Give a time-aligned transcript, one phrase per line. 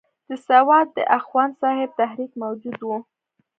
[0.27, 2.97] د سوات د اخوند صاحب تحریک موجود وو.